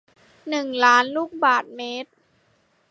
[0.49, 2.11] หนึ่งล้าน ลูกบาศก์เมตร